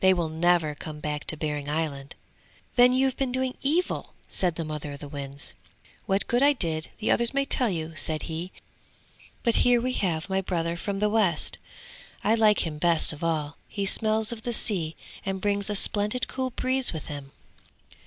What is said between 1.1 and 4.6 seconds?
to Behring Island!' 'Then you've been doing evil!' said